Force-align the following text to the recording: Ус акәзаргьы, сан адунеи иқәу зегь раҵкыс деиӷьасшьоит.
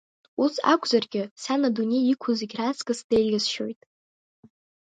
Ус 0.43 0.53
акәзаргьы, 0.73 1.23
сан 1.41 1.61
адунеи 1.67 2.05
иқәу 2.11 2.31
зегь 2.39 2.55
раҵкыс 2.59 2.99
деиӷьасшьоит. 3.09 3.79